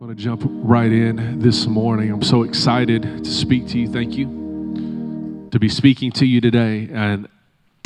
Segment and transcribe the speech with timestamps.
[0.00, 2.10] I want to jump right in this morning.
[2.10, 3.86] I'm so excited to speak to you.
[3.86, 6.88] Thank you to be speaking to you today.
[6.90, 7.28] And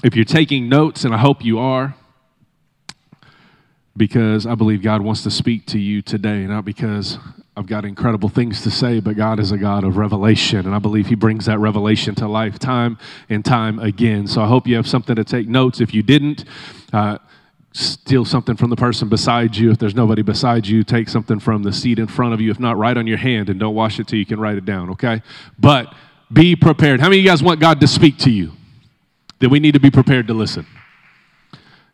[0.05, 1.97] if you're taking notes, and I hope you are,
[3.97, 7.19] because I believe God wants to speak to you today, not because
[7.57, 10.79] I've got incredible things to say, but God is a God of revelation, and I
[10.79, 12.97] believe He brings that revelation to life time
[13.29, 14.29] and time again.
[14.29, 15.81] So I hope you have something to take notes.
[15.81, 16.45] If you didn't,
[16.93, 17.19] uh,
[17.75, 19.71] steal something from the person beside you.
[19.73, 22.51] If there's nobody beside you, take something from the seat in front of you.
[22.51, 24.65] If not, write on your hand and don't wash it till you can write it
[24.65, 25.23] down, okay?
[25.59, 25.93] But
[26.33, 27.01] be prepared.
[27.01, 28.53] How many of you guys want God to speak to you?
[29.41, 30.67] Then we need to be prepared to listen.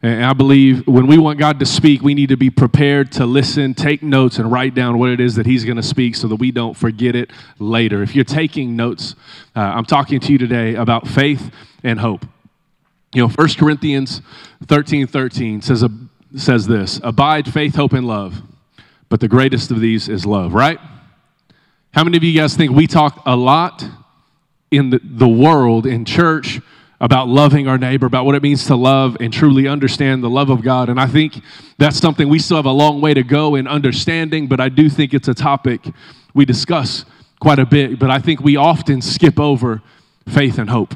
[0.02, 3.26] And I believe when we want God to speak, we need to be prepared to
[3.26, 6.28] listen, take notes, and write down what it is that He's going to speak so
[6.28, 8.02] that we don't forget it later.
[8.02, 9.14] If you're taking notes,
[9.54, 11.50] uh, I'm talking to you today about faith
[11.84, 12.24] and hope.
[13.12, 14.22] You know, 1 Corinthians
[14.66, 15.84] 13 13 says,
[16.36, 18.42] says this Abide, faith, hope, and love.
[19.08, 20.78] But the greatest of these is love, right?
[21.92, 23.84] How many of you guys think we talk a lot
[24.70, 26.60] in the, the world, in church,
[27.00, 30.50] about loving our neighbor, about what it means to love and truly understand the love
[30.50, 30.88] of God?
[30.88, 31.42] And I think
[31.78, 34.88] that's something we still have a long way to go in understanding, but I do
[34.88, 35.80] think it's a topic
[36.32, 37.04] we discuss
[37.40, 37.98] quite a bit.
[37.98, 39.82] But I think we often skip over
[40.28, 40.94] faith and hope.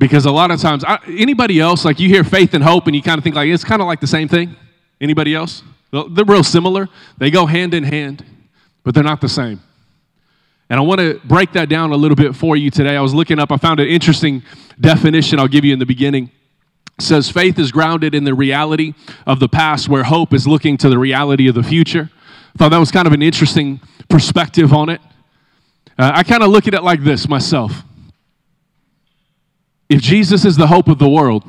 [0.00, 2.96] Because a lot of times, I, anybody else, like you hear faith and hope and
[2.96, 4.56] you kind of think like it's kind of like the same thing.
[4.98, 5.62] Anybody else?
[5.92, 6.88] They're real similar.
[7.18, 8.24] They go hand in hand,
[8.82, 9.60] but they're not the same.
[10.70, 12.96] And I want to break that down a little bit for you today.
[12.96, 14.42] I was looking up, I found an interesting
[14.80, 16.30] definition I'll give you in the beginning.
[16.98, 18.94] It says faith is grounded in the reality
[19.26, 22.08] of the past, where hope is looking to the reality of the future.
[22.54, 25.02] I thought that was kind of an interesting perspective on it.
[25.98, 27.82] Uh, I kind of look at it like this myself.
[29.90, 31.42] If Jesus is the hope of the world,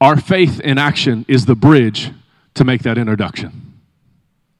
[0.00, 2.12] our faith in action is the bridge
[2.54, 3.50] to make that introduction.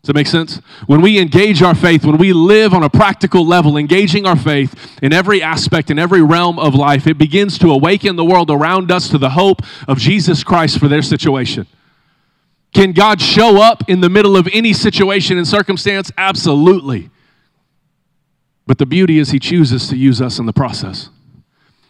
[0.02, 0.60] Does that make sense?
[0.86, 4.98] When we engage our faith, when we live on a practical level, engaging our faith
[5.00, 8.90] in every aspect, in every realm of life, it begins to awaken the world around
[8.90, 11.66] us to the hope of Jesus Christ for their situation.
[12.74, 16.10] Can God show up in the middle of any situation and circumstance?
[16.18, 17.10] Absolutely.
[18.66, 21.10] But the beauty is, He chooses to use us in the process.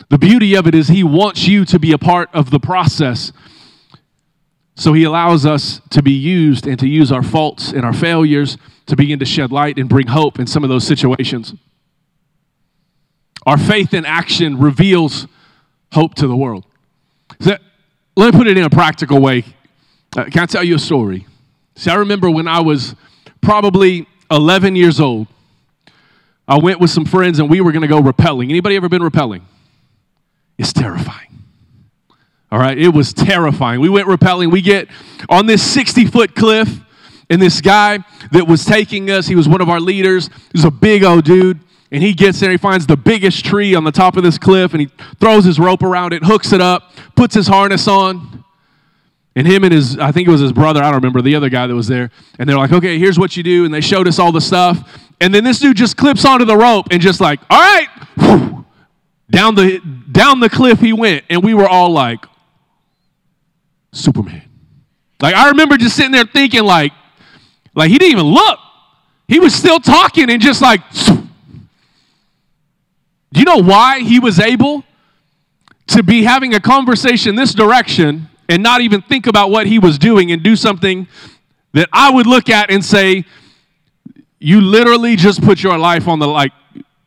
[0.09, 3.33] The beauty of it is He wants you to be a part of the process.
[4.75, 8.57] So He allows us to be used and to use our faults and our failures
[8.87, 11.55] to begin to shed light and bring hope in some of those situations.
[13.45, 15.27] Our faith in action reveals
[15.93, 16.65] hope to the world.
[17.41, 17.57] So,
[18.17, 19.45] let me put it in a practical way.
[20.17, 21.27] Uh, can I tell you a story?
[21.75, 22.95] See, I remember when I was
[23.43, 25.27] probably 11 years old,
[26.49, 28.49] I went with some friends and we were going to go rappelling.
[28.49, 29.43] Anybody ever been rappelling?
[30.59, 31.45] It's terrifying.
[32.51, 33.81] All right, it was terrifying.
[33.81, 34.51] We went rappelling.
[34.51, 34.89] We get
[35.29, 36.81] on this 60 foot cliff,
[37.29, 37.99] and this guy
[38.33, 40.29] that was taking us, he was one of our leaders.
[40.29, 41.61] He was a big old dude.
[41.93, 44.75] And he gets there, he finds the biggest tree on the top of this cliff,
[44.75, 44.89] and he
[45.21, 48.45] throws his rope around it, hooks it up, puts his harness on.
[49.37, 51.49] And him and his, I think it was his brother, I don't remember, the other
[51.49, 52.11] guy that was there.
[52.39, 53.65] And they're like, okay, here's what you do.
[53.65, 55.01] And they showed us all the stuff.
[55.21, 57.89] And then this dude just clips onto the rope and just like, all right,
[58.19, 58.65] whew,
[59.31, 59.81] down the
[60.17, 62.25] down the cliff he went, and we were all like,
[63.93, 64.43] Superman.
[65.21, 66.93] Like I remember just sitting there thinking, like,
[67.75, 68.59] like he didn't even look.
[69.29, 71.27] He was still talking and just like, do
[73.35, 74.85] you know why he was able
[75.89, 79.99] to be having a conversation this direction and not even think about what he was
[79.99, 81.07] doing and do something
[81.73, 83.25] that I would look at and say,
[84.39, 86.53] you literally just put your life on the like,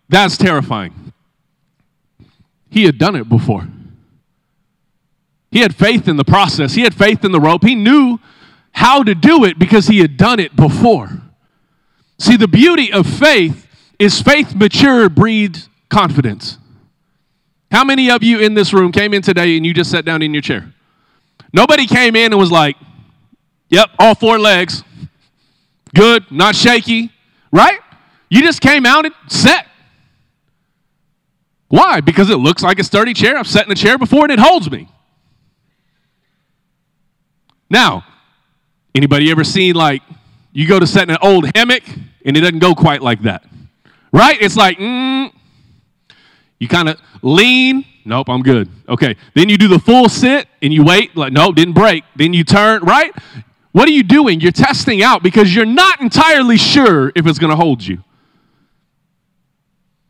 [0.09, 1.08] that's terrifying.
[2.69, 3.67] He had done it before.
[5.51, 7.63] He had faith in the process, he had faith in the rope.
[7.63, 8.19] He knew
[8.71, 11.09] how to do it because he had done it before.
[12.19, 16.57] See, the beauty of faith is faith mature breeds confidence.
[17.71, 20.21] How many of you in this room came in today and you just sat down
[20.21, 20.73] in your chair?
[21.53, 22.75] Nobody came in and was like,
[23.69, 24.83] yep, all four legs,
[25.95, 27.11] good, not shaky,
[27.51, 27.79] right?
[28.29, 29.67] You just came out and sat.
[31.69, 32.01] Why?
[32.01, 33.37] Because it looks like a sturdy chair.
[33.37, 34.89] I've sat in a chair before and it holds me.
[37.69, 38.03] Now,
[38.95, 40.01] anybody ever seen like
[40.51, 41.83] you go to set in an old hammock
[42.25, 43.45] and it doesn't go quite like that?
[44.11, 44.41] Right?
[44.41, 45.31] It's like, mm,
[46.59, 47.85] you kind of lean.
[48.03, 48.67] Nope, I'm good.
[48.87, 49.15] Okay.
[49.35, 51.15] Then you do the full sit and you wait.
[51.15, 52.03] Like, nope, didn't break.
[52.15, 53.13] Then you turn, right?
[53.71, 54.41] What are you doing?
[54.41, 58.03] You're testing out because you're not entirely sure if it's going to hold you.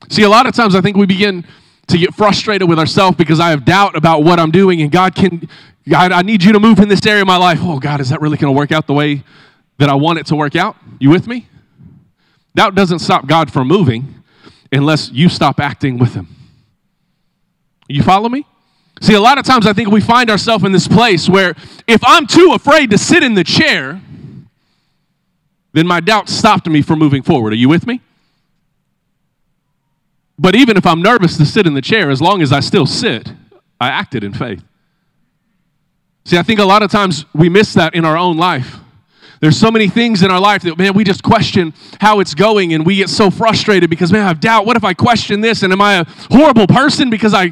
[0.09, 1.45] See, a lot of times I think we begin
[1.87, 5.15] to get frustrated with ourselves because I have doubt about what I'm doing, and God
[5.15, 5.47] can,
[5.87, 7.59] God, I need you to move in this area of my life.
[7.61, 9.23] Oh, God, is that really going to work out the way
[9.77, 10.75] that I want it to work out.
[10.99, 11.47] You with me?
[12.55, 14.23] Doubt doesn't stop God from moving
[14.71, 16.27] unless you stop acting with Him.
[17.87, 18.45] You follow me?
[19.01, 21.55] See, a lot of times I think we find ourselves in this place where
[21.87, 24.01] if I'm too afraid to sit in the chair,
[25.73, 27.53] then my doubt stopped me from moving forward.
[27.53, 28.01] Are you with me?
[30.39, 32.85] But even if I'm nervous to sit in the chair, as long as I still
[32.85, 33.29] sit,
[33.79, 34.63] I acted in faith.
[36.23, 38.77] See, I think a lot of times we miss that in our own life.
[39.41, 42.73] There's so many things in our life that, man, we just question how it's going
[42.73, 44.65] and we get so frustrated because, man, I have doubt.
[44.65, 45.63] What if I question this?
[45.63, 47.51] And am I a horrible person because I,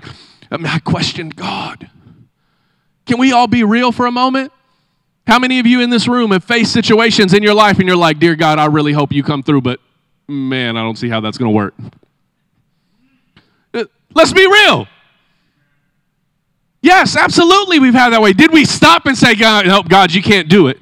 [0.50, 1.90] I, mean, I questioned God?
[3.06, 4.54] Can we all be real for a moment?
[5.25, 7.98] How many of you in this room have faced situations in your life and you're
[7.98, 9.81] like, Dear God, I really hope you come through, but
[10.28, 11.74] man, I don't see how that's going to work?
[14.18, 14.88] Let's be real.
[16.81, 18.34] Yes, absolutely, we've had that way.
[18.34, 20.80] Did we stop and say, God, no, God, you can't do it?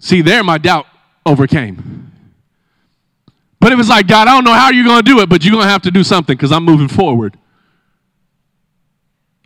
[0.00, 0.86] See, there my doubt
[1.24, 2.12] overcame.
[3.58, 5.44] But it was like, God, I don't know how you're going to do it, but
[5.44, 7.38] you're going to have to do something because I'm moving forward.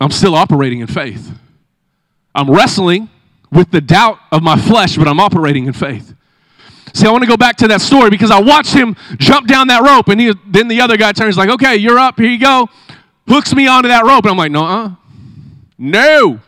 [0.01, 1.31] I'm still operating in faith.
[2.35, 3.09] I'm wrestling
[3.51, 6.13] with the doubt of my flesh, but I'm operating in faith.
[6.93, 9.67] See, I want to go back to that story because I watched him jump down
[9.67, 12.19] that rope, and he, then the other guy turns like, "Okay, you're up.
[12.19, 12.69] Here you go."
[13.27, 14.91] Hooks me onto that rope, and I'm like, "No, uh,
[15.77, 16.39] no,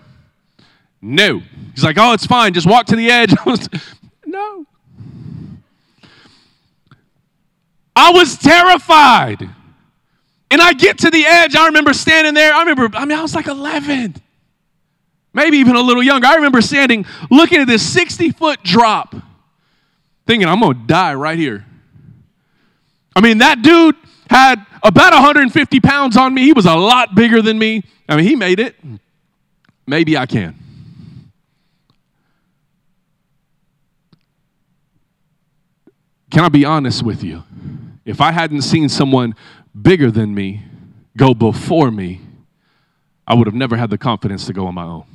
[1.01, 1.41] no."
[1.73, 2.53] He's like, "Oh, it's fine.
[2.53, 3.33] Just walk to the edge."
[4.25, 4.65] no.
[7.95, 9.49] I was terrified.
[10.51, 11.55] And I get to the edge.
[11.55, 12.53] I remember standing there.
[12.53, 14.15] I remember, I mean, I was like 11,
[15.33, 16.27] maybe even a little younger.
[16.27, 19.15] I remember standing looking at this 60 foot drop,
[20.25, 21.65] thinking, I'm going to die right here.
[23.15, 23.95] I mean, that dude
[24.29, 26.43] had about 150 pounds on me.
[26.43, 27.83] He was a lot bigger than me.
[28.09, 28.75] I mean, he made it.
[29.85, 30.55] Maybe I can.
[36.31, 37.43] Can I be honest with you?
[38.05, 39.35] If I hadn't seen someone
[39.79, 40.63] bigger than me
[41.15, 42.21] go before me,
[43.27, 45.05] I would have never had the confidence to go on my own.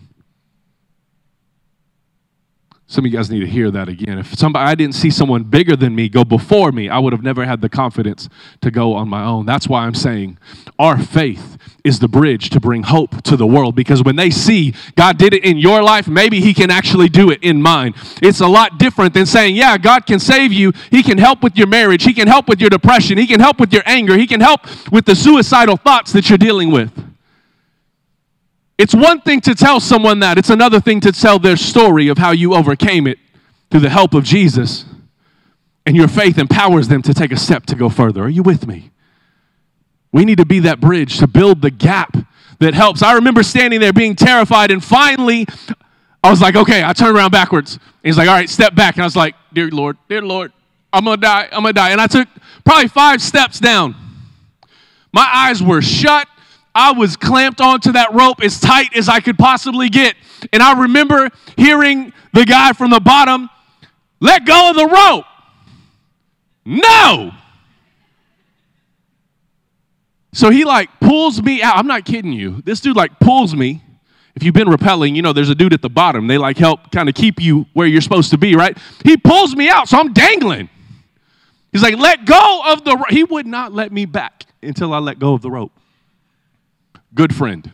[2.90, 4.18] Some of you guys need to hear that again.
[4.18, 7.22] If somebody I didn't see someone bigger than me go before me, I would have
[7.22, 8.30] never had the confidence
[8.62, 9.44] to go on my own.
[9.44, 10.38] That's why I'm saying
[10.78, 14.72] our faith is the bridge to bring hope to the world because when they see
[14.96, 17.92] God did it in your life, maybe he can actually do it in mine.
[18.22, 20.72] It's a lot different than saying, "Yeah, God can save you.
[20.90, 22.04] He can help with your marriage.
[22.04, 23.18] He can help with your depression.
[23.18, 24.16] He can help with your anger.
[24.16, 27.07] He can help with the suicidal thoughts that you're dealing with."
[28.78, 32.18] It's one thing to tell someone that, it's another thing to tell their story of
[32.18, 33.18] how you overcame it
[33.70, 34.84] through the help of Jesus.
[35.84, 38.22] And your faith empowers them to take a step to go further.
[38.22, 38.90] Are you with me?
[40.12, 42.16] We need to be that bridge to build the gap
[42.60, 43.02] that helps.
[43.02, 45.46] I remember standing there being terrified, and finally,
[46.22, 47.74] I was like, okay, I turned around backwards.
[47.74, 48.94] And he's like, all right, step back.
[48.94, 50.52] And I was like, dear Lord, dear Lord,
[50.92, 51.90] I'm gonna die, I'm gonna die.
[51.90, 52.28] And I took
[52.64, 53.94] probably five steps down.
[55.12, 56.28] My eyes were shut.
[56.74, 60.14] I was clamped onto that rope as tight as I could possibly get.
[60.52, 63.50] And I remember hearing the guy from the bottom,
[64.20, 65.24] let go of the rope.
[66.64, 67.32] No.
[70.32, 71.76] So he like pulls me out.
[71.76, 72.62] I'm not kidding you.
[72.64, 73.82] This dude like pulls me.
[74.36, 76.28] If you've been rappelling, you know there's a dude at the bottom.
[76.28, 78.76] They like help kind of keep you where you're supposed to be, right?
[79.02, 80.68] He pulls me out, so I'm dangling.
[81.72, 82.96] He's like, let go of the.
[82.96, 83.10] rope.
[83.10, 85.72] He would not let me back until I let go of the rope
[87.14, 87.70] good friend.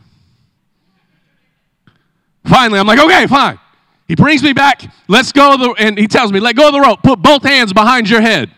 [2.45, 3.59] Finally, I'm like, okay, fine.
[4.07, 4.83] He brings me back.
[5.07, 5.57] Let's go.
[5.57, 7.01] The, and he tells me, let go of the rope.
[7.01, 8.51] Put both hands behind your head.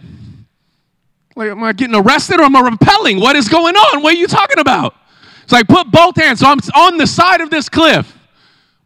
[1.36, 3.22] Like, am I getting arrested or am I rappelling?
[3.22, 4.02] What is going on?
[4.02, 4.96] What are you talking about?
[5.44, 6.40] It's like, put both hands.
[6.40, 8.18] So I'm on the side of this cliff.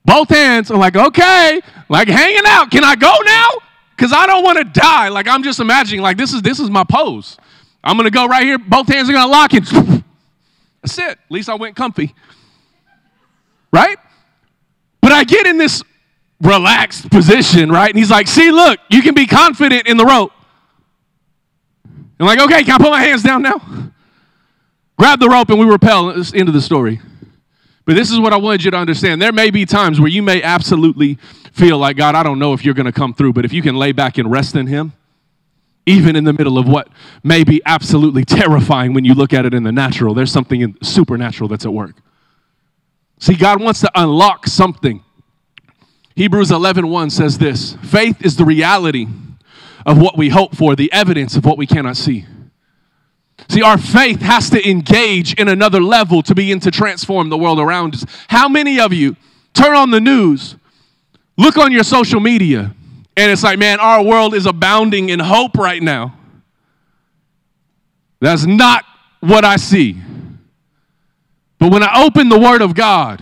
[0.05, 0.69] Both hands.
[0.69, 2.69] I'm like, okay, like hanging out.
[2.69, 3.49] Can I go now?
[3.95, 5.09] Because I don't want to die.
[5.09, 7.37] Like I'm just imagining, like this is this is my pose.
[7.83, 8.57] I'm gonna go right here.
[8.57, 10.00] Both hands are gonna lock it.
[10.81, 11.09] That's it.
[11.09, 12.13] At least I went comfy.
[13.71, 13.97] Right?
[15.01, 15.83] But I get in this
[16.41, 17.89] relaxed position, right?
[17.89, 20.31] And he's like, see, look, you can be confident in the rope.
[22.19, 23.59] I'm like, okay, can I put my hands down now?
[24.97, 27.01] Grab the rope and we rappel." End of the story.
[27.85, 29.19] But this is what I wanted you to understand.
[29.19, 31.17] There may be times where you may absolutely
[31.51, 33.63] feel like, God, I don't know if you're going to come through, but if you
[33.63, 34.93] can lay back and rest in Him,
[35.85, 36.87] even in the middle of what
[37.23, 40.77] may be absolutely terrifying when you look at it in the natural, there's something in
[40.83, 41.95] supernatural that's at work.
[43.19, 45.03] See, God wants to unlock something.
[46.15, 49.07] Hebrews 11:1 says this, faith is the reality
[49.85, 52.25] of what we hope for, the evidence of what we cannot see.
[53.49, 57.59] See, our faith has to engage in another level to begin to transform the world
[57.59, 58.05] around us.
[58.27, 59.15] How many of you
[59.53, 60.55] turn on the news,
[61.37, 62.75] look on your social media,
[63.17, 66.17] And it's like, man, our world is abounding in hope right now.
[68.19, 68.85] That's not
[69.19, 70.01] what I see.
[71.59, 73.21] But when I open the Word of God,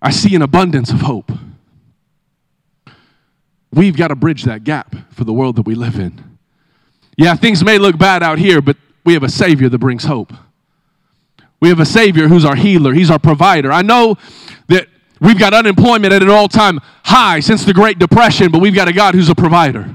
[0.00, 1.30] I see an abundance of hope.
[3.72, 6.38] We've got to bridge that gap for the world that we live in.
[7.16, 10.32] Yeah, things may look bad out here, but we have a Savior that brings hope.
[11.60, 13.70] We have a Savior who's our healer, He's our provider.
[13.72, 14.16] I know
[14.68, 14.88] that
[15.22, 18.88] we've got unemployment at an all time high since the Great Depression, but we've got
[18.88, 19.94] a God who's a provider.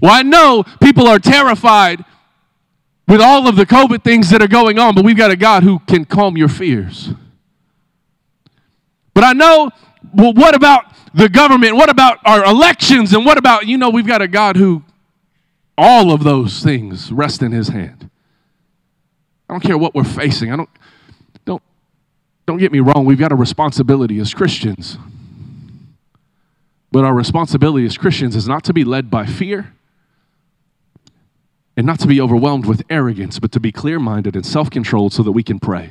[0.00, 2.04] Well, I know people are terrified
[3.06, 5.62] with all of the COVID things that are going on, but we've got a God
[5.62, 7.10] who can calm your fears.
[9.14, 9.70] But I know,
[10.12, 11.76] well, what about the government?
[11.76, 13.14] What about our elections?
[13.14, 14.82] And what about, you know, we've got a God who
[15.78, 18.10] all of those things rest in his hand.
[19.48, 20.52] I don't care what we're facing.
[20.52, 20.70] I don't don't
[22.46, 24.98] don't get me wrong, we've got a responsibility as Christians.
[26.92, 29.72] But our responsibility as Christians is not to be led by fear
[31.76, 35.12] and not to be overwhelmed with arrogance, but to be clear minded and self controlled
[35.12, 35.90] so that we can pray.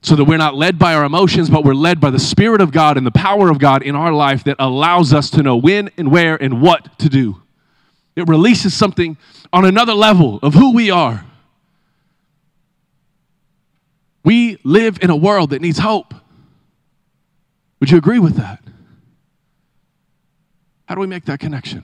[0.00, 2.70] So that we're not led by our emotions, but we're led by the Spirit of
[2.70, 5.90] God and the power of God in our life that allows us to know when
[5.96, 7.42] and where and what to do.
[8.14, 9.16] It releases something
[9.52, 11.24] on another level of who we are.
[14.28, 16.12] We live in a world that needs hope.
[17.80, 18.62] Would you agree with that?
[20.84, 21.82] How do we make that connection?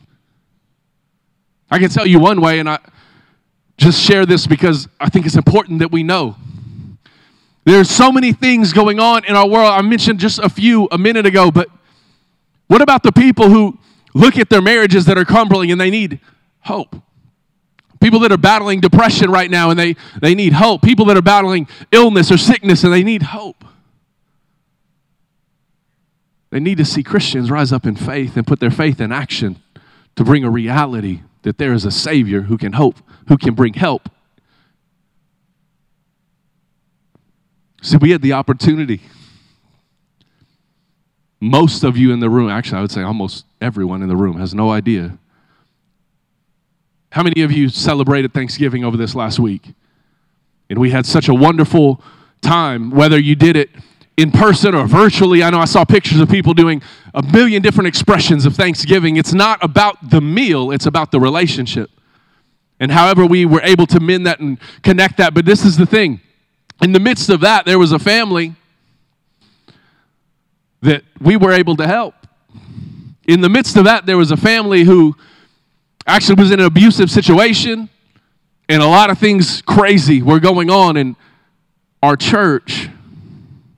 [1.70, 2.80] I can tell you one way, and I
[3.78, 6.36] just share this because I think it's important that we know.
[7.64, 9.72] There's so many things going on in our world.
[9.72, 11.70] I mentioned just a few a minute ago, but
[12.66, 13.78] what about the people who
[14.12, 16.20] look at their marriages that are crumbling and they need
[16.60, 16.94] hope.
[18.04, 20.82] People that are battling depression right now and they, they need hope.
[20.82, 23.64] People that are battling illness or sickness and they need hope.
[26.50, 29.56] They need to see Christians rise up in faith and put their faith in action
[30.16, 32.96] to bring a reality that there is a Savior who can hope,
[33.28, 34.10] who can bring help.
[37.80, 39.00] See, we had the opportunity
[41.40, 44.38] most of you in the room, actually, I would say almost everyone in the room,
[44.40, 45.18] has no idea.
[47.14, 49.72] How many of you celebrated Thanksgiving over this last week?
[50.68, 52.02] And we had such a wonderful
[52.42, 53.70] time, whether you did it
[54.16, 55.40] in person or virtually.
[55.40, 56.82] I know I saw pictures of people doing
[57.14, 59.16] a million different expressions of Thanksgiving.
[59.16, 61.88] It's not about the meal, it's about the relationship.
[62.80, 65.34] And however we were able to mend that and connect that.
[65.34, 66.20] But this is the thing
[66.82, 68.56] in the midst of that, there was a family
[70.82, 72.16] that we were able to help.
[73.28, 75.14] In the midst of that, there was a family who
[76.06, 77.88] actually was in an abusive situation,
[78.68, 81.16] and a lot of things crazy were going on, and
[82.02, 82.88] our church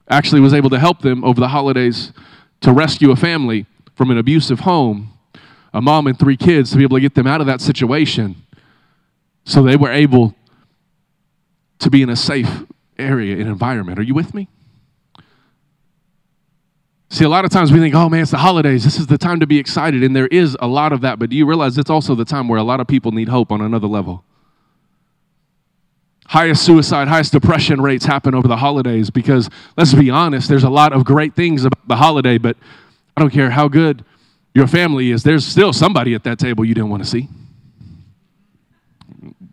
[0.09, 2.13] actually was able to help them over the holidays
[2.61, 5.13] to rescue a family from an abusive home,
[5.73, 8.37] a mom and three kids, to be able to get them out of that situation
[9.45, 10.35] so they were able
[11.79, 12.65] to be in a safe
[12.99, 13.99] area and environment.
[13.99, 14.49] Are you with me?
[17.09, 18.85] See, a lot of times we think, oh man, it's the holidays.
[18.85, 20.03] This is the time to be excited.
[20.03, 21.19] And there is a lot of that.
[21.19, 23.53] But do you realize it's also the time where a lot of people need hope
[23.53, 24.25] on another level?
[26.27, 30.71] Highest suicide, highest depression rates happen over the holidays because, let's be honest, there's a
[30.71, 32.57] lot of great things about the holiday, but
[33.17, 34.05] I don't care how good
[34.57, 37.29] your family is, there's still somebody at that table you didn't want to see.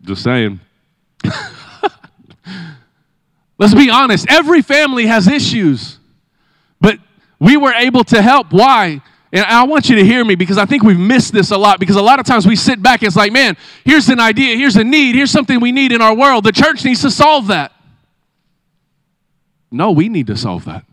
[0.00, 0.60] Just saying.
[3.58, 5.98] let's be honest, every family has issues.
[7.44, 8.54] We were able to help.
[8.54, 9.02] Why?
[9.30, 11.78] And I want you to hear me because I think we've missed this a lot.
[11.78, 14.56] Because a lot of times we sit back and it's like, man, here's an idea,
[14.56, 16.44] here's a need, here's something we need in our world.
[16.44, 17.72] The church needs to solve that.
[19.70, 20.86] No, we need to solve that.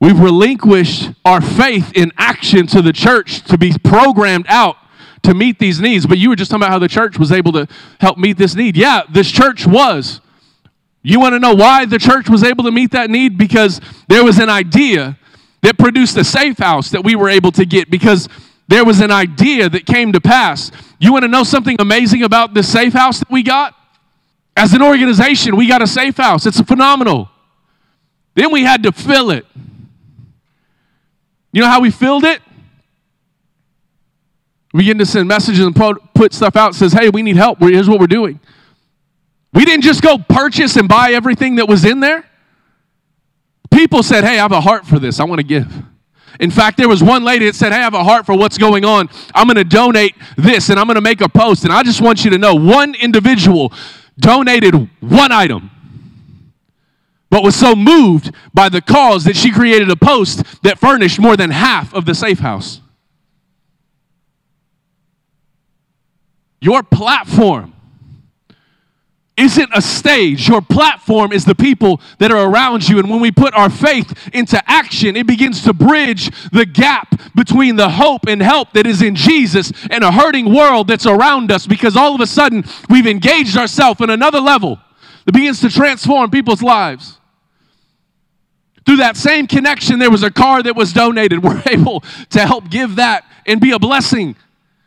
[0.00, 4.76] We've relinquished our faith in action to the church to be programmed out
[5.24, 6.06] to meet these needs.
[6.06, 7.68] But you were just talking about how the church was able to
[8.00, 8.74] help meet this need.
[8.74, 10.22] Yeah, this church was.
[11.06, 13.36] You want to know why the church was able to meet that need?
[13.36, 15.18] Because there was an idea
[15.60, 18.26] that produced a safe house that we were able to get because
[18.68, 20.70] there was an idea that came to pass.
[20.98, 23.74] You want to know something amazing about this safe house that we got?
[24.56, 26.46] As an organization, we got a safe house.
[26.46, 27.28] It's phenomenal.
[28.34, 29.44] Then we had to fill it.
[31.52, 32.40] You know how we filled it?
[34.72, 36.74] We begin to send messages and put stuff out.
[36.74, 37.60] Says, "Hey, we need help.
[37.60, 38.40] Here's what we're doing."
[39.54, 42.28] We didn't just go purchase and buy everything that was in there.
[43.72, 45.20] People said, Hey, I have a heart for this.
[45.20, 45.72] I want to give.
[46.40, 48.58] In fact, there was one lady that said, Hey, I have a heart for what's
[48.58, 49.08] going on.
[49.34, 51.62] I'm going to donate this and I'm going to make a post.
[51.62, 53.72] And I just want you to know one individual
[54.18, 55.70] donated one item.
[57.30, 61.36] but was so moved by the cause that she created a post that furnished more
[61.36, 62.80] than half of the safe house.
[66.60, 67.73] Your platform
[69.36, 70.48] isn't a stage.
[70.48, 72.98] Your platform is the people that are around you.
[72.98, 77.76] And when we put our faith into action, it begins to bridge the gap between
[77.76, 81.66] the hope and help that is in Jesus and a hurting world that's around us
[81.66, 84.78] because all of a sudden we've engaged ourselves in another level
[85.24, 87.18] that begins to transform people's lives.
[88.86, 91.42] Through that same connection, there was a car that was donated.
[91.44, 92.00] We're able
[92.30, 94.36] to help give that and be a blessing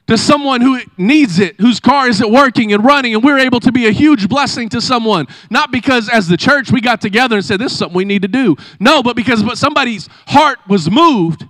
[0.07, 3.71] to someone who needs it, whose car isn't working and running, and we're able to
[3.71, 5.27] be a huge blessing to someone.
[5.49, 8.21] Not because as the church we got together and said, This is something we need
[8.21, 8.55] to do.
[8.79, 11.45] No, but because but somebody's heart was moved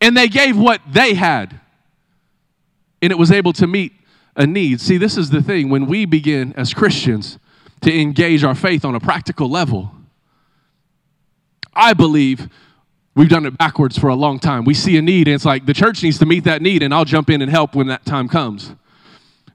[0.00, 1.60] and they gave what they had.
[3.00, 3.92] And it was able to meet
[4.34, 4.80] a need.
[4.80, 5.68] See, this is the thing.
[5.68, 7.38] When we begin as Christians
[7.82, 9.92] to engage our faith on a practical level,
[11.72, 12.48] I believe
[13.16, 14.64] We've done it backwards for a long time.
[14.64, 16.92] We see a need, and it's like the church needs to meet that need, and
[16.92, 18.72] I'll jump in and help when that time comes.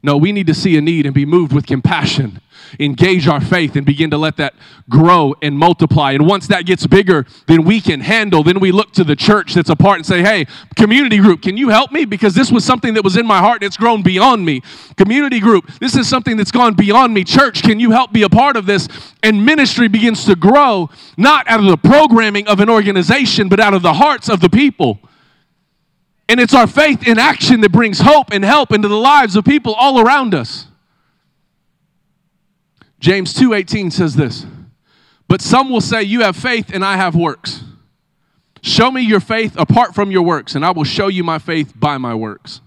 [0.02, 2.42] No, we need to see a need and be moved with compassion
[2.80, 4.54] engage our faith and begin to let that
[4.90, 6.12] grow and multiply.
[6.12, 9.54] And once that gets bigger than we can handle, then we look to the church
[9.54, 12.06] that's a part and say, hey, community group, can you help me?
[12.06, 14.62] Because this was something that was in my heart and it's grown beyond me.
[14.98, 17.24] Community group, this is something that's gone beyond me.
[17.24, 18.88] Church, can you help be a part of this?
[19.24, 23.74] And ministry begins to grow, not out of the programming of an organization, but out
[23.74, 25.00] of the hearts of the people.
[26.30, 29.44] And it's our faith in action that brings hope and help into the lives of
[29.44, 30.68] people all around us.
[33.00, 34.46] James 2:18 says this.
[35.28, 37.64] But some will say you have faith and I have works.
[38.62, 41.74] Show me your faith apart from your works and I will show you my faith
[41.76, 42.62] by my works.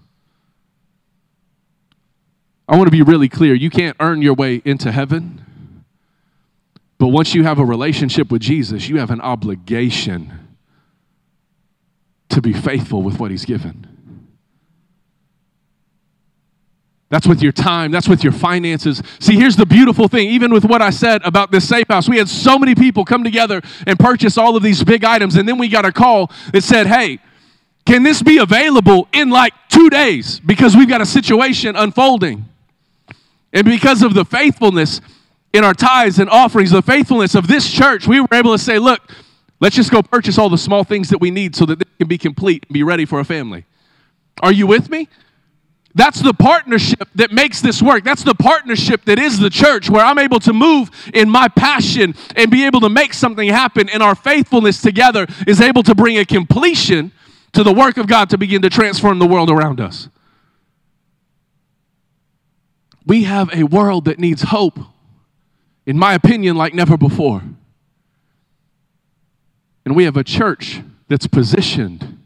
[2.67, 3.53] I want to be really clear.
[3.53, 5.39] You can't earn your way into heaven.
[6.97, 10.42] But once you have a relationship with Jesus, you have an obligation
[12.33, 13.87] to be faithful with what he's given.
[17.09, 17.91] That's with your time.
[17.91, 19.03] That's with your finances.
[19.19, 20.29] See, here's the beautiful thing.
[20.31, 23.23] Even with what I said about this safe house, we had so many people come
[23.23, 25.35] together and purchase all of these big items.
[25.35, 27.19] And then we got a call that said, hey,
[27.85, 30.39] can this be available in like two days?
[30.39, 32.45] Because we've got a situation unfolding.
[33.51, 34.99] And because of the faithfulness
[35.53, 38.79] in our tithes and offerings, the faithfulness of this church, we were able to say,
[38.79, 39.01] look,
[39.63, 42.07] let's just go purchase all the small things that we need so that they can
[42.09, 43.63] be complete and be ready for a family.
[44.41, 45.07] Are you with me?
[45.95, 48.03] That's the partnership that makes this work.
[48.03, 52.13] That's the partnership that is the church, where I'm able to move in my passion
[52.35, 53.87] and be able to make something happen.
[53.87, 57.13] And our faithfulness together is able to bring a completion
[57.53, 60.09] to the work of God to begin to transform the world around us.
[63.05, 64.77] We have a world that needs hope,
[65.85, 67.43] in my opinion, like never before.
[69.85, 72.19] And we have a church that's positioned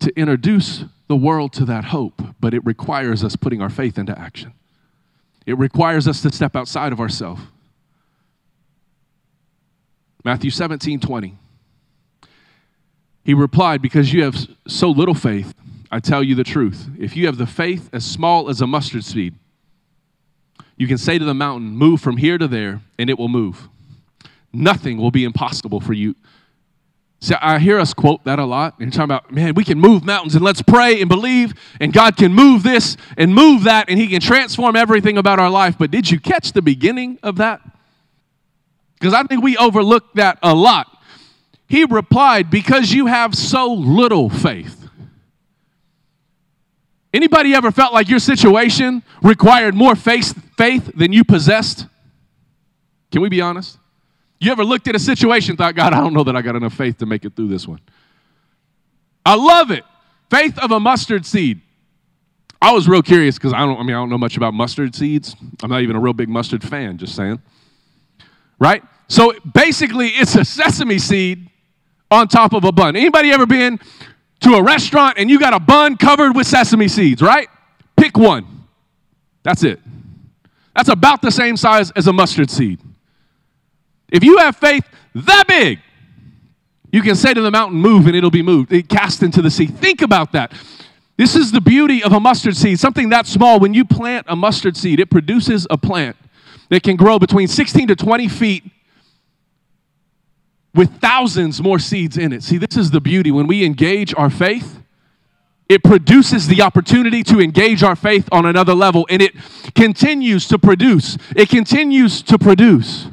[0.00, 4.18] to introduce the world to that hope, but it requires us putting our faith into
[4.18, 4.52] action.
[5.46, 7.42] It requires us to step outside of ourselves.
[10.24, 11.36] Matthew 17, 20.
[13.24, 14.36] He replied, Because you have
[14.66, 15.54] so little faith,
[15.90, 16.88] I tell you the truth.
[16.98, 19.34] If you have the faith as small as a mustard seed,
[20.76, 23.68] you can say to the mountain, Move from here to there, and it will move.
[24.52, 26.14] Nothing will be impossible for you
[27.22, 28.80] See, I hear us quote that a lot.
[28.80, 32.16] And talking about, man, we can move mountains and let's pray and believe, and God
[32.16, 35.76] can move this and move that, and He can transform everything about our life.
[35.78, 37.60] But did you catch the beginning of that?
[38.98, 41.00] Because I think we overlook that a lot.
[41.68, 44.88] He replied, Because you have so little faith.
[47.14, 51.86] Anybody ever felt like your situation required more faith, faith than you possessed?
[53.12, 53.78] Can we be honest?
[54.42, 56.74] You ever looked at a situation thought, God, I don't know that I got enough
[56.74, 57.78] faith to make it through this one?
[59.24, 59.84] I love it.
[60.30, 61.60] Faith of a mustard seed.
[62.60, 64.96] I was real curious because I don't, I mean, I don't know much about mustard
[64.96, 65.36] seeds.
[65.62, 67.40] I'm not even a real big mustard fan, just saying.
[68.58, 68.82] Right?
[69.06, 71.48] So basically, it's a sesame seed
[72.10, 72.96] on top of a bun.
[72.96, 73.78] Anybody ever been
[74.40, 77.46] to a restaurant and you got a bun covered with sesame seeds, right?
[77.96, 78.64] Pick one.
[79.44, 79.78] That's it.
[80.74, 82.80] That's about the same size as a mustard seed.
[84.12, 85.80] If you have faith that big,
[86.92, 88.72] you can say to the mountain, move, and it'll be moved.
[88.72, 89.66] It cast into the sea.
[89.66, 90.52] Think about that.
[91.16, 93.58] This is the beauty of a mustard seed, something that small.
[93.58, 96.16] When you plant a mustard seed, it produces a plant
[96.68, 98.64] that can grow between 16 to 20 feet
[100.74, 102.42] with thousands more seeds in it.
[102.42, 103.30] See, this is the beauty.
[103.30, 104.78] When we engage our faith,
[105.68, 109.32] it produces the opportunity to engage our faith on another level, and it
[109.74, 111.16] continues to produce.
[111.34, 113.06] It continues to produce.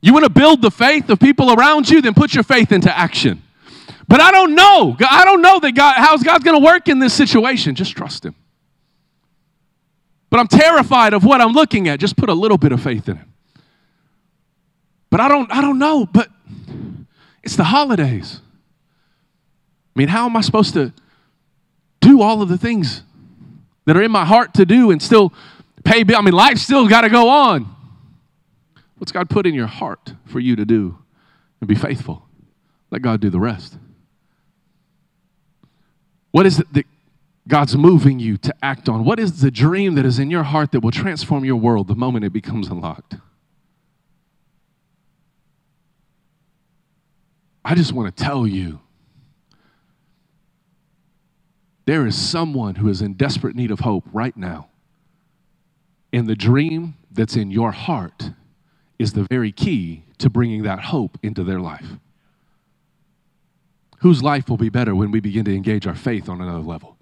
[0.00, 2.96] You want to build the faith of people around you, then put your faith into
[2.96, 3.42] action.
[4.06, 4.96] But I don't know.
[5.00, 7.74] I don't know that God, how's God's going to work in this situation.
[7.74, 8.34] Just trust Him.
[10.30, 12.00] But I'm terrified of what I'm looking at.
[12.00, 13.24] Just put a little bit of faith in it.
[15.10, 16.06] But I don't, I don't know.
[16.06, 16.28] But
[17.42, 18.40] it's the holidays.
[19.96, 20.92] I mean, how am I supposed to
[22.00, 23.02] do all of the things
[23.86, 25.32] that are in my heart to do and still
[25.84, 26.18] pay bill?
[26.18, 27.74] I mean, life's still got to go on.
[28.98, 30.98] What's God put in your heart for you to do
[31.60, 32.28] and be faithful?
[32.90, 33.78] Let God do the rest.
[36.30, 36.86] What is it that
[37.46, 39.04] God's moving you to act on?
[39.04, 41.94] What is the dream that is in your heart that will transform your world the
[41.94, 43.16] moment it becomes unlocked?
[47.64, 48.80] I just want to tell you
[51.86, 54.68] there is someone who is in desperate need of hope right now.
[56.12, 58.30] And the dream that's in your heart
[58.98, 61.86] is the very key to bringing that hope into their life.
[64.00, 66.96] Whose life will be better when we begin to engage our faith on another level?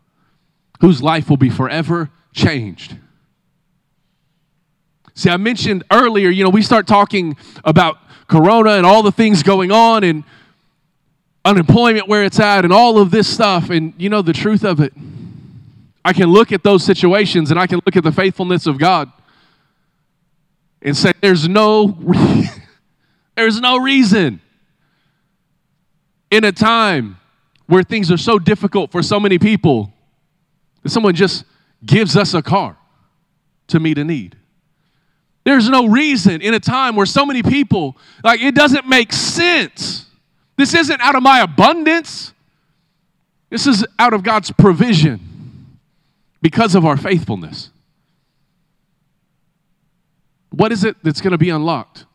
[0.80, 2.96] Whose life will be forever changed?
[5.14, 9.42] See, I mentioned earlier, you know, we start talking about Corona and all the things
[9.42, 10.24] going on and
[11.44, 13.70] unemployment where it's at and all of this stuff.
[13.70, 14.92] And, you know, the truth of it,
[16.04, 19.10] I can look at those situations and I can look at the faithfulness of God
[20.82, 21.96] and say, there's no,
[23.36, 24.40] there's no reason
[26.30, 27.18] in a time
[27.66, 29.92] where things are so difficult for so many people
[30.82, 31.44] that someone just
[31.84, 32.76] gives us a car
[33.68, 34.36] to meet a need.
[35.44, 40.06] There's no reason in a time where so many people, like, it doesn't make sense.
[40.56, 42.32] This isn't out of my abundance,
[43.50, 45.20] this is out of God's provision
[46.42, 47.70] because of our faithfulness.
[50.56, 52.06] What is it that's going to be unlocked?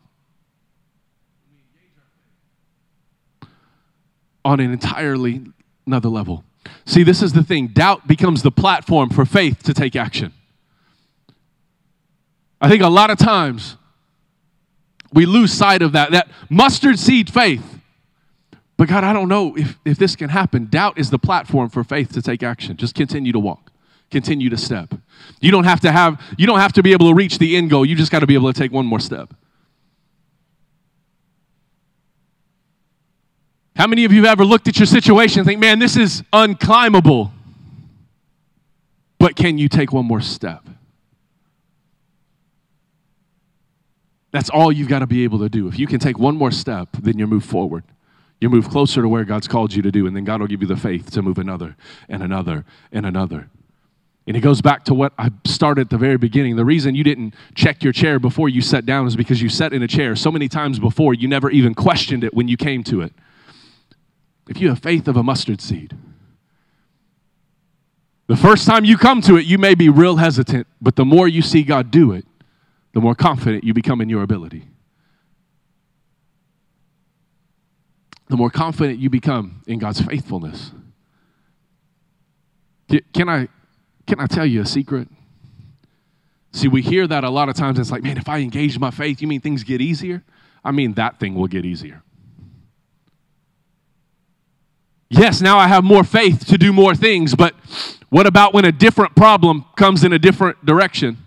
[4.43, 5.41] on an entirely
[5.85, 6.43] another level.
[6.85, 10.33] See, this is the thing doubt becomes the platform for faith to take action.
[12.59, 13.77] I think a lot of times
[15.13, 17.79] we lose sight of that, that mustard seed faith.
[18.77, 20.67] But God, I don't know if, if this can happen.
[20.67, 22.77] Doubt is the platform for faith to take action.
[22.77, 23.70] Just continue to walk,
[24.11, 24.93] continue to step.
[25.39, 27.69] You don't have to have, you don't have to be able to reach the end
[27.69, 27.85] goal.
[27.85, 29.33] You just got to be able to take one more step.
[33.75, 36.21] How many of you have ever looked at your situation and think, man, this is
[36.33, 37.31] unclimbable?
[39.17, 40.67] But can you take one more step?
[44.31, 45.67] That's all you've got to be able to do.
[45.67, 47.83] If you can take one more step, then you move forward.
[48.39, 50.61] You move closer to where God's called you to do, and then God will give
[50.61, 51.75] you the faith to move another
[52.09, 53.49] and another and another.
[54.27, 56.55] And it goes back to what I started at the very beginning.
[56.55, 59.73] The reason you didn't check your chair before you sat down is because you sat
[59.73, 62.83] in a chair so many times before, you never even questioned it when you came
[62.85, 63.13] to it
[64.51, 65.95] if you have faith of a mustard seed,
[68.27, 71.27] the first time you come to it, you may be real hesitant, but the more
[71.27, 72.25] you see God do it,
[72.93, 74.67] the more confident you become in your ability.
[78.27, 80.71] The more confident you become in God's faithfulness.
[83.13, 83.47] Can I,
[84.07, 85.07] can I tell you a secret?
[86.53, 87.79] See, we hear that a lot of times.
[87.79, 90.23] It's like, man, if I engage my faith, you mean things get easier?
[90.63, 92.03] I mean, that thing will get easier.
[95.09, 97.53] Yes, now I have more faith to do more things, but
[98.09, 101.17] what about when a different problem comes in a different direction?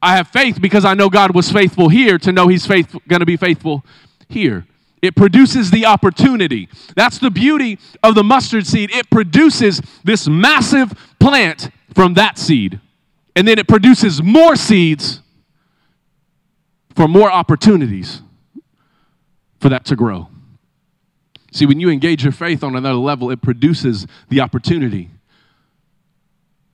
[0.00, 3.20] I have faith because I know God was faithful here to know He's faith, going
[3.20, 3.84] to be faithful
[4.28, 4.66] here.
[5.02, 6.68] It produces the opportunity.
[6.96, 8.90] That's the beauty of the mustard seed.
[8.92, 12.80] It produces this massive plant from that seed.
[13.34, 15.20] And then it produces more seeds
[16.94, 18.22] for more opportunities
[19.60, 20.28] for that to grow.
[21.52, 25.10] See, when you engage your faith on another level, it produces the opportunity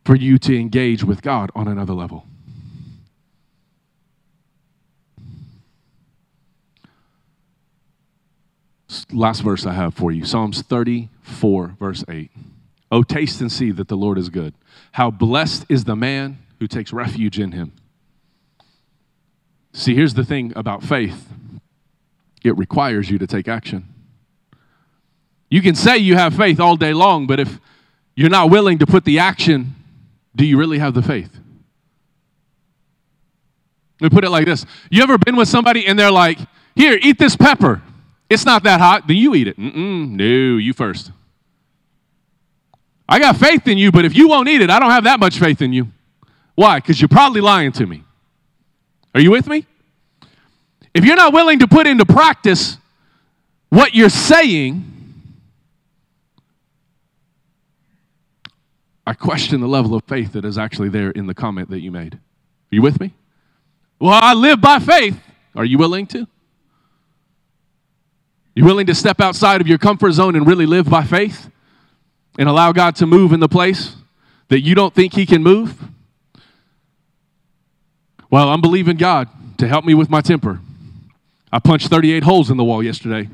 [0.05, 2.27] for you to engage with God on another level.
[9.13, 12.31] Last verse I have for you Psalms 34, verse 8.
[12.91, 14.55] Oh, taste and see that the Lord is good.
[14.93, 17.73] How blessed is the man who takes refuge in him.
[19.73, 21.29] See, here's the thing about faith
[22.45, 23.89] it requires you to take action.
[25.49, 27.59] You can say you have faith all day long, but if
[28.15, 29.75] you're not willing to put the action,
[30.35, 31.31] do you really have the faith?
[34.01, 36.39] Let me put it like this You ever been with somebody and they're like,
[36.75, 37.81] Here, eat this pepper.
[38.33, 39.07] It's not that hot.
[39.07, 39.59] Then you eat it.
[39.59, 41.13] Mm-mm, no, you first.
[43.07, 45.21] I got faith in you, but if you won't eat it, I don't have that
[45.21, 45.89] much faith in you.
[46.55, 46.79] Why?
[46.79, 48.05] Because you're probably lying to me.
[49.15, 49.67] Are you with me?
[50.95, 52.79] If you're not willing to put into practice
[53.69, 54.89] what you're saying,
[59.07, 61.91] I question the level of faith that is actually there in the comment that you
[61.91, 62.15] made.
[62.15, 63.13] Are you with me?
[63.99, 65.21] Well, I live by faith.
[65.55, 66.27] Are you willing to?
[68.55, 71.51] You willing to step outside of your comfort zone and really live by faith
[72.39, 73.97] and allow God to move in the place
[74.49, 75.83] that you don't think He can move?
[78.31, 80.61] Well, I'm believing God to help me with my temper.
[81.51, 83.29] I punched 38 holes in the wall yesterday.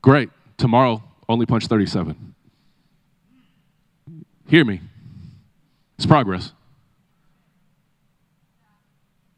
[0.00, 0.30] Great.
[0.58, 2.34] Tomorrow, only punch 37.
[4.48, 4.80] Hear me.
[5.96, 6.52] It's progress.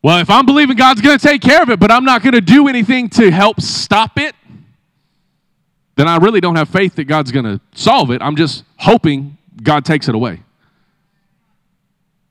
[0.05, 2.35] Well, if I'm believing God's going to take care of it, but I'm not going
[2.35, 4.35] to do anything to help stop it,
[5.97, 8.21] then I really don't have faith that God's going to solve it.
[8.21, 10.43] I'm just hoping God takes it away.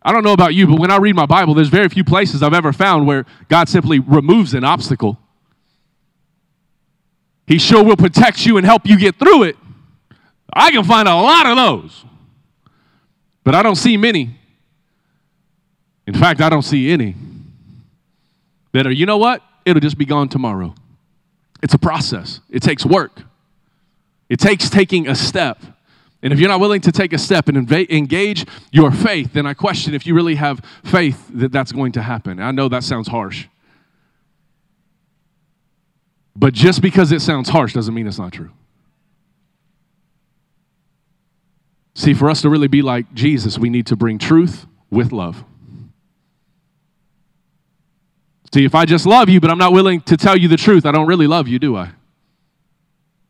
[0.04, 2.44] I don't know about you, but when I read my Bible, there's very few places
[2.44, 5.18] I've ever found where God simply removes an obstacle.
[7.48, 9.58] He sure will protect you and help you get through it.
[10.54, 12.06] I can find a lot of those,
[13.44, 14.38] but I don't see many.
[16.06, 17.16] In fact, I don't see any
[18.74, 19.42] that are, you know what?
[19.66, 20.76] It'll just be gone tomorrow.
[21.62, 23.22] It's a process, it takes work,
[24.30, 25.62] it takes taking a step.
[26.22, 29.54] And if you're not willing to take a step and engage your faith, then I
[29.54, 32.40] question if you really have faith that that's going to happen.
[32.40, 33.48] I know that sounds harsh.
[36.34, 38.52] But just because it sounds harsh doesn't mean it's not true.
[41.94, 45.44] See, for us to really be like Jesus, we need to bring truth with love.
[48.54, 50.86] See, if I just love you, but I'm not willing to tell you the truth,
[50.86, 51.90] I don't really love you, do I?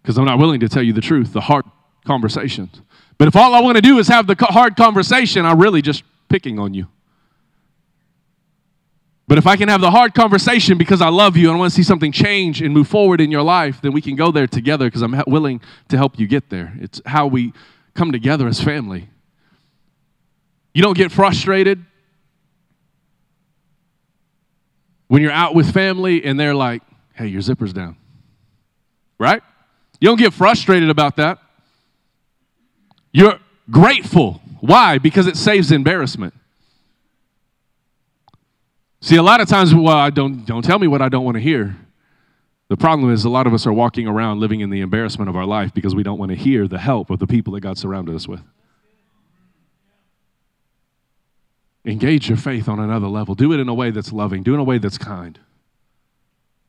[0.01, 1.63] Because I'm not willing to tell you the truth, the hard
[2.05, 2.81] conversations.
[3.17, 6.03] But if all I want to do is have the hard conversation, I'm really just
[6.27, 6.89] picking on you.
[9.25, 11.71] But if I can have the hard conversation because I love you and I want
[11.71, 14.45] to see something change and move forward in your life, then we can go there
[14.45, 16.73] together because I'm willing to help you get there.
[16.81, 17.53] It's how we
[17.93, 19.07] come together as family.
[20.73, 21.85] You don't get frustrated
[25.13, 26.81] when you're out with family and they're like,
[27.13, 27.95] hey, your zipper's down.
[29.19, 29.43] Right?
[29.99, 31.37] You don't get frustrated about that.
[33.11, 33.37] You're
[33.69, 34.41] grateful.
[34.59, 34.97] Why?
[34.97, 36.33] Because it saves embarrassment.
[39.01, 41.35] See, a lot of times, well, I don't, don't tell me what I don't want
[41.35, 41.77] to hear.
[42.69, 45.35] The problem is, a lot of us are walking around living in the embarrassment of
[45.35, 47.77] our life because we don't want to hear the help of the people that God
[47.77, 48.41] surrounded us with.
[51.85, 53.35] Engage your faith on another level.
[53.35, 55.39] Do it in a way that's loving, do it in a way that's kind.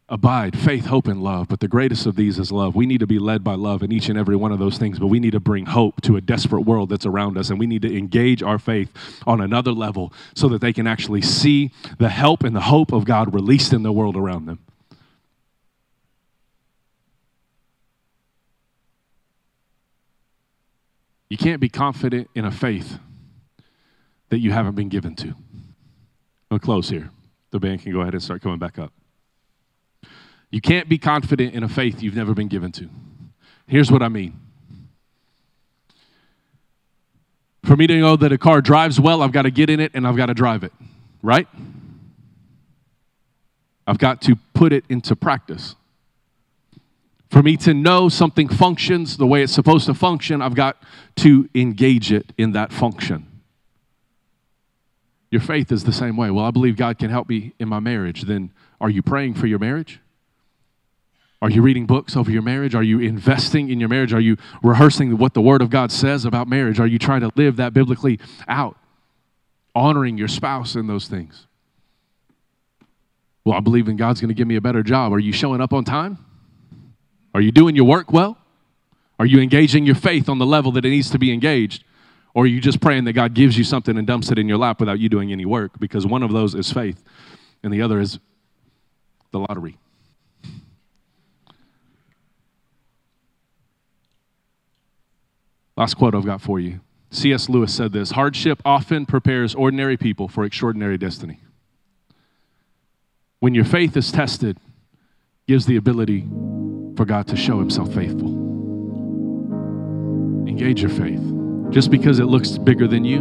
[0.06, 1.48] Abide, faith, hope, and love.
[1.48, 2.74] But the greatest of these is love.
[2.74, 4.98] We need to be led by love in each and every one of those things,
[4.98, 7.48] but we need to bring hope to a desperate world that's around us.
[7.48, 8.92] And we need to engage our faith
[9.26, 13.06] on another level so that they can actually see the help and the hope of
[13.06, 14.58] God released in the world around them.
[21.30, 22.98] You can't be confident in a faith
[24.34, 25.32] that you haven't been given to.
[26.50, 27.08] I'll close here.
[27.52, 28.92] The band can go ahead and start coming back up.
[30.50, 32.90] You can't be confident in a faith you've never been given to.
[33.68, 34.40] Here's what I mean.
[37.62, 39.92] For me to know that a car drives well, I've got to get in it
[39.94, 40.72] and I've got to drive it,
[41.22, 41.46] right?
[43.86, 45.76] I've got to put it into practice.
[47.30, 50.82] For me to know something functions the way it's supposed to function, I've got
[51.18, 53.28] to engage it in that function.
[55.34, 56.30] Your faith is the same way.
[56.30, 58.22] Well, I believe God can help me in my marriage.
[58.22, 59.98] Then are you praying for your marriage?
[61.42, 62.72] Are you reading books over your marriage?
[62.76, 64.12] Are you investing in your marriage?
[64.12, 66.78] Are you rehearsing what the Word of God says about marriage?
[66.78, 68.76] Are you trying to live that biblically out?
[69.74, 71.48] Honoring your spouse in those things.
[73.44, 75.12] Well, I believe in God's going to give me a better job.
[75.12, 76.24] Are you showing up on time?
[77.34, 78.38] Are you doing your work well?
[79.18, 81.82] Are you engaging your faith on the level that it needs to be engaged?
[82.34, 84.58] Or are you just praying that God gives you something and dumps it in your
[84.58, 85.78] lap without you doing any work?
[85.78, 87.02] Because one of those is faith,
[87.62, 88.18] and the other is
[89.30, 89.78] the lottery.
[95.76, 96.80] Last quote I've got for you.
[97.10, 97.48] C.S.
[97.48, 101.40] Lewis said this Hardship often prepares ordinary people for extraordinary destiny.
[103.38, 104.58] When your faith is tested,
[105.46, 106.26] gives the ability
[106.96, 108.42] for God to show himself faithful.
[110.48, 111.43] Engage your faith.
[111.74, 113.18] Just because it looks bigger than you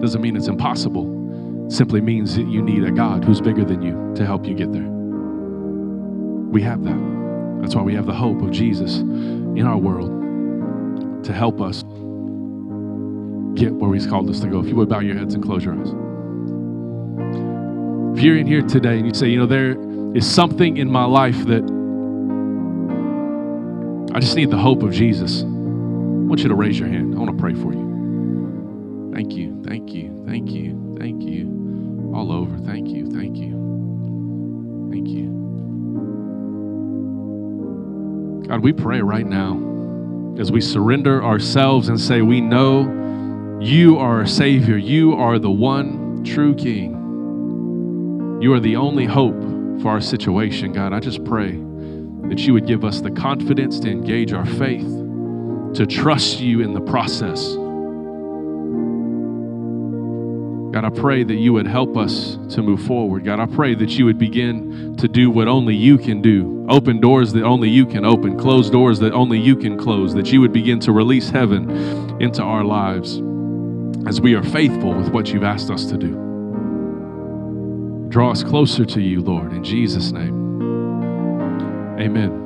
[0.00, 1.66] doesn't mean it's impossible.
[1.66, 4.54] It simply means that you need a God who's bigger than you to help you
[4.54, 4.82] get there.
[4.82, 7.60] We have that.
[7.60, 11.84] That's why we have the hope of Jesus in our world to help us
[13.54, 14.58] get where He's called us to go.
[14.58, 15.88] If you would bow your heads and close your eyes.
[18.18, 19.76] If you're in here today and you say, you know, there
[20.16, 21.62] is something in my life that
[24.12, 25.44] I just need the hope of Jesus,
[26.32, 27.14] want you to raise your hand.
[27.14, 29.12] I want to pray for you.
[29.14, 32.10] Thank you, thank you, thank you, thank you.
[32.14, 32.56] All over.
[32.56, 33.52] Thank you, thank you,
[34.90, 35.26] thank you.
[38.48, 39.60] God, we pray right now
[40.40, 45.50] as we surrender ourselves and say, We know you are our Savior, you are the
[45.50, 48.38] one true King.
[48.40, 49.38] You are the only hope
[49.82, 50.94] for our situation, God.
[50.94, 51.50] I just pray
[52.30, 55.01] that you would give us the confidence to engage our faith,
[55.74, 57.56] to trust you in the process.
[60.72, 63.24] God, I pray that you would help us to move forward.
[63.24, 66.66] God, I pray that you would begin to do what only you can do.
[66.68, 70.32] Open doors that only you can open, close doors that only you can close, that
[70.32, 71.70] you would begin to release heaven
[72.22, 73.20] into our lives
[74.06, 76.18] as we are faithful with what you've asked us to do.
[78.08, 80.60] Draw us closer to you, Lord, in Jesus' name.
[82.00, 82.41] Amen.